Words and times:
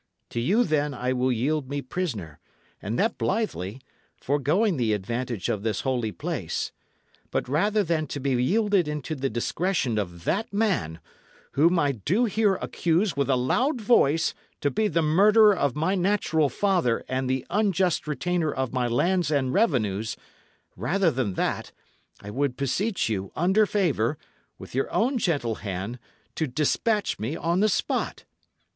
To 0.31 0.39
you, 0.39 0.63
then, 0.63 0.95
I 0.95 1.13
will 1.13 1.31
yield 1.31 1.69
me 1.69 1.79
prisoner, 1.83 2.39
and 2.81 2.97
that 2.97 3.19
blithely, 3.19 3.79
foregoing 4.17 4.77
the 4.77 4.93
advantage 4.93 5.47
of 5.47 5.61
this 5.61 5.81
holy 5.81 6.11
place. 6.11 6.71
But 7.29 7.47
rather 7.47 7.83
than 7.83 8.07
to 8.07 8.19
be 8.19 8.31
yielded 8.31 8.87
into 8.87 9.13
the 9.13 9.29
discretion 9.29 9.99
of 9.99 10.23
that 10.23 10.51
man 10.51 10.99
whom 11.51 11.77
I 11.77 11.91
do 11.91 12.25
here 12.25 12.55
accuse 12.55 13.15
with 13.15 13.29
a 13.29 13.35
loud 13.35 13.79
voice 13.79 14.33
to 14.61 14.71
be 14.71 14.87
the 14.87 15.03
murderer 15.03 15.55
of 15.55 15.75
my 15.75 15.93
natural 15.93 16.49
father 16.49 17.03
and 17.07 17.29
the 17.29 17.45
unjust 17.51 18.07
retainer 18.07 18.51
of 18.51 18.73
my 18.73 18.87
lands 18.87 19.29
and 19.29 19.53
revenues 19.53 20.17
rather 20.75 21.11
than 21.11 21.35
that, 21.35 21.71
I 22.21 22.31
would 22.31 22.57
beseech 22.57 23.07
you, 23.07 23.31
under 23.35 23.67
favour, 23.67 24.17
with 24.57 24.73
your 24.73 24.91
own 24.91 25.19
gentle 25.19 25.57
hand, 25.61 25.99
to 26.33 26.47
despatch 26.47 27.19
me 27.19 27.35
on 27.35 27.59
the 27.59 27.69
spot. 27.69 28.23